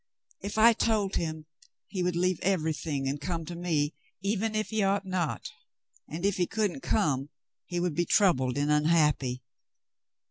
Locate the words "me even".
3.55-4.55